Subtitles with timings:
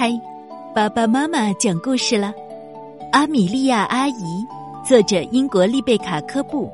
[0.00, 0.18] 嗨，
[0.74, 2.32] 爸爸妈妈讲故事了。
[3.12, 4.46] 阿米莉亚阿姨，
[4.82, 6.72] 作者英国丽贝卡科布。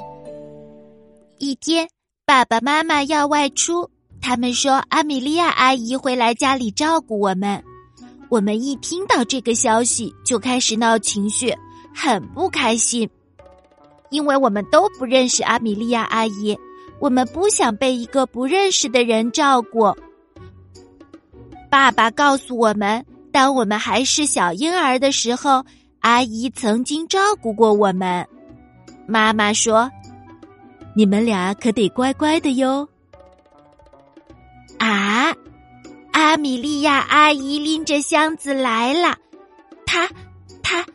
[1.38, 1.88] 一天，
[2.24, 7.60] 爸爸妈妈要外出，他们说阿米莉亚阿姨会来家里照顾我们。
[8.28, 11.52] 我们一听到这个消息，就开始闹情绪，
[11.92, 13.10] 很不开心，
[14.10, 16.56] 因为我们都不认识阿米莉亚阿姨，
[17.00, 19.92] 我们不想被一个不认识的人照顾。
[21.68, 23.04] 爸爸告诉我们，
[23.36, 25.62] 当我们还是小婴儿的时候，
[26.00, 28.26] 阿姨曾经照顾过我们。
[29.06, 29.90] 妈妈说
[30.96, 32.88] ：“你们俩可得乖乖的哟。”
[34.80, 35.36] 啊，
[36.12, 39.14] 阿米莉亚阿姨拎着箱子来了，
[39.84, 40.08] 她，
[40.62, 40.86] 她，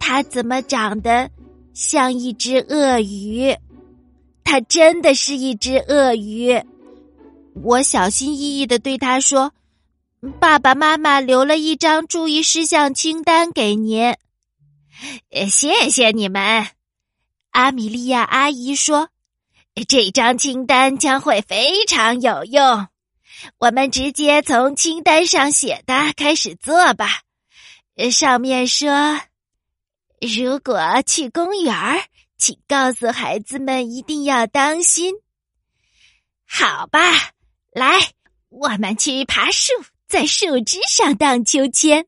[0.00, 1.28] 她怎么长得
[1.74, 3.54] 像一只鳄鱼？
[4.42, 6.58] 她真的是一只鳄鱼。
[7.62, 9.52] 我小心翼翼的对她说。
[10.30, 14.14] 爸爸妈妈留了一张注意事项清单给您，
[15.50, 16.68] 谢谢你们。
[17.50, 19.08] 阿米莉亚阿姨说
[19.88, 22.86] ：“这张清单将会非常有用。
[23.58, 27.22] 我们直接从清单上写的开始做吧。
[28.12, 29.20] 上面说，
[30.20, 31.74] 如果去公园
[32.38, 35.16] 请告诉孩子们一定要当心。
[36.46, 37.00] 好吧，
[37.72, 38.12] 来，
[38.50, 39.72] 我们去爬树。”
[40.12, 42.06] 在树枝上荡秋千。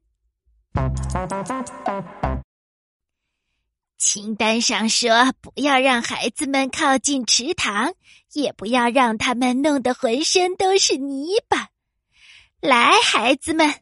[3.96, 7.94] 清单上说，不要让孩子们靠近池塘，
[8.34, 11.70] 也不要让他们弄得浑身都是泥巴。
[12.60, 13.74] 来，孩子们，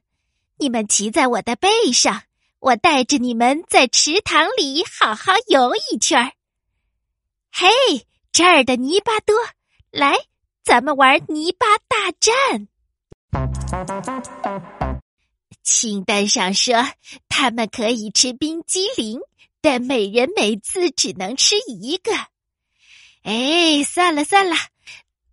[0.56, 2.22] 你们骑在我的背上，
[2.60, 6.32] 我带着你们在池塘里好好游一圈儿。
[7.50, 9.34] 嘿，这儿的泥巴多，
[9.90, 10.16] 来，
[10.62, 12.68] 咱们玩泥巴大战。
[15.62, 16.74] 清单上说，
[17.28, 19.20] 他们可以吃冰激凌，
[19.60, 22.12] 但每人每次只能吃一个。
[23.22, 24.56] 哎，算了算了，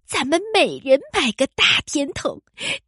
[0.05, 2.41] 咱们每人买个大甜筒，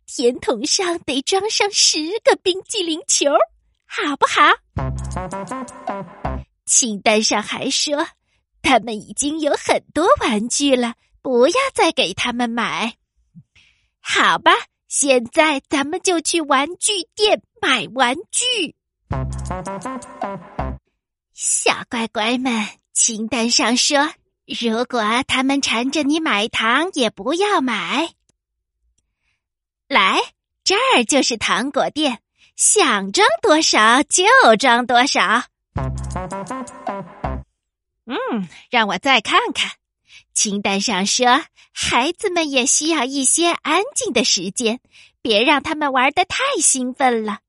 [0.05, 3.31] 甜筒上得装上十个冰激凌球，
[3.85, 4.41] 好不好？
[6.65, 8.07] 清单上还说，
[8.61, 12.95] 他们已经有很多玩具了，不要再给他们买。
[13.99, 14.51] 好吧。
[14.93, 18.75] 现在咱们就去玩具店买玩具。
[21.33, 24.11] 小乖乖们，清单上说，
[24.45, 28.09] 如果他们缠着你买糖，也不要买。
[29.87, 30.19] 来，
[30.65, 32.19] 这儿就是糖果店，
[32.57, 34.25] 想装多少就
[34.59, 35.43] 装多少。
[38.05, 39.71] 嗯，让我再看看。
[40.33, 41.43] 清单上说，
[41.73, 44.79] 孩子们也需要一些安静的时间，
[45.21, 47.39] 别让他们玩的太兴奋了。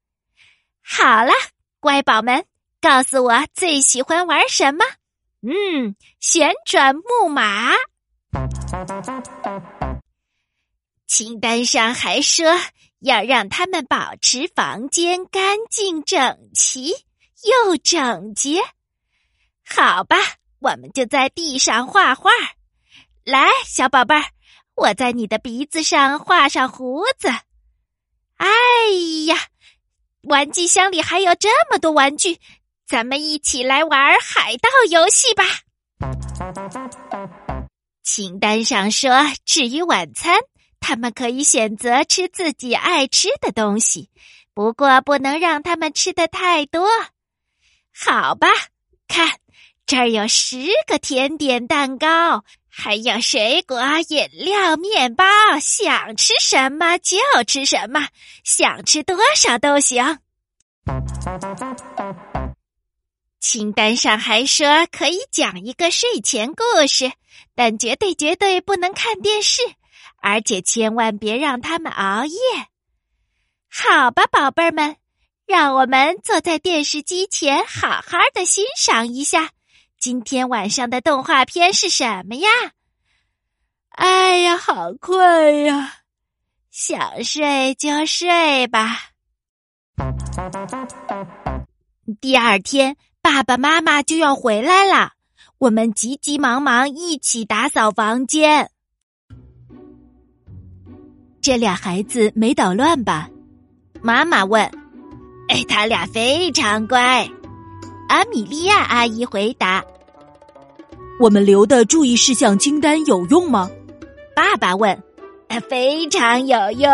[0.83, 1.33] 好了，
[1.81, 2.45] 乖宝们，
[2.81, 4.85] 告诉我最喜欢玩什么？
[5.43, 7.73] 嗯，旋转木马。
[11.07, 12.47] 清单上还说
[13.01, 18.61] 要让他们保持房间干净整齐又整洁。
[19.65, 20.17] 好吧，
[20.59, 22.31] 我们就在地上画画。
[23.25, 24.25] 来，小宝贝儿，
[24.75, 27.29] 我在你的鼻子上画上胡子。
[28.37, 28.49] 哎
[29.27, 29.37] 呀，
[30.23, 32.41] 玩具箱里还有这么多玩具，
[32.85, 35.45] 咱们一起来玩海盗游戏吧。
[38.03, 39.13] 清单上说，
[39.45, 40.41] 至于晚餐，
[40.81, 44.11] 他们可以选择吃自己爱吃的东西，
[44.53, 46.89] 不过不能让他们吃的太多。
[47.95, 48.49] 好吧，
[49.07, 49.39] 看，
[49.87, 50.57] 这儿有十
[50.89, 52.45] 个甜点蛋糕。
[52.75, 53.79] 还有水果、
[54.09, 55.25] 饮料、面包，
[55.61, 58.09] 想吃什么就吃什么，
[58.45, 60.19] 想吃多少都行。
[63.39, 67.13] 清单上还说可以讲一个睡前故事，
[67.55, 69.61] 但绝对绝对不能看电视，
[70.23, 72.35] 而且千万别让他们熬夜。
[73.71, 74.97] 好吧，宝贝儿们，
[75.47, 79.51] 让我们坐在电视机前，好好的欣赏一下。
[80.03, 82.49] 今天晚上的动画片是什么呀？
[83.91, 85.93] 哎呀，好困呀！
[86.73, 88.99] 想睡就睡吧。
[92.21, 95.13] 第二天，爸爸妈妈就要回来了，
[95.59, 98.73] 我们急急忙忙一起打扫房间。
[101.41, 103.31] 这俩孩子没捣乱吧？
[104.03, 104.65] 妈妈问。
[105.49, 107.31] 哎，他俩非常乖。
[108.13, 109.83] 阿米莉亚阿姨回答
[111.19, 113.71] ：“我们留的注意事项清单有用吗？”
[114.37, 115.03] 爸爸问
[115.67, 116.93] ：“非常有用。”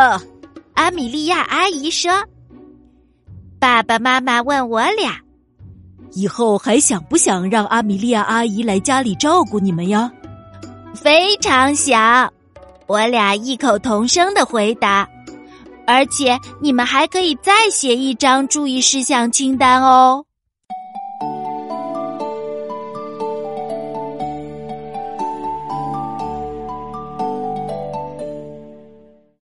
[0.75, 2.13] 阿米莉亚阿姨说
[3.59, 5.19] ：“爸爸妈妈问我俩
[6.15, 10.09] ：“以后还想不想让阿米莉亚阿姨来家里照顾你们呀？”
[10.95, 12.33] 非常想，
[12.87, 15.09] 我俩异口同声的回答。
[15.85, 20.25] 而且你们还可以再写一张注意事项清单哦。